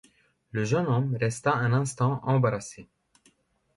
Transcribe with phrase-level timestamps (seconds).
[0.49, 2.89] Le jeune homme resta un instant embarrassé.